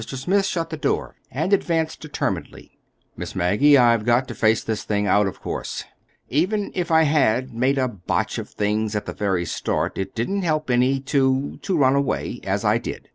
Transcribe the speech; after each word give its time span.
Smith 0.03 0.47
shut 0.47 0.71
the 0.71 0.77
door 0.77 1.13
and 1.29 1.53
advanced 1.53 1.99
determinedly. 2.01 2.79
"Miss 3.15 3.35
Maggie, 3.35 3.77
I've 3.77 4.03
got 4.03 4.27
to 4.29 4.33
face 4.33 4.63
this 4.63 4.83
thing 4.83 5.05
out, 5.05 5.27
of 5.27 5.39
course. 5.39 5.83
Even 6.27 6.71
if 6.73 6.89
I 6.89 7.03
had—made 7.03 7.77
a 7.77 7.87
botch 7.87 8.39
of 8.39 8.49
things 8.49 8.95
at 8.95 9.05
the 9.05 9.13
very 9.13 9.45
start, 9.45 9.99
it 9.99 10.15
didn't 10.15 10.41
help 10.41 10.71
any 10.71 10.99
to—to 10.99 11.77
run 11.77 11.93
away, 11.93 12.39
as 12.43 12.65
I 12.65 12.79
did. 12.79 13.09